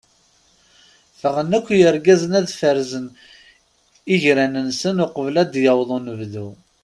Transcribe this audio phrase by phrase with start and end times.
[1.19, 3.05] Ffɣen akk yergazen ad berzen
[4.13, 6.47] igran-nsen uqbel ad d-yaweḍ unebdu.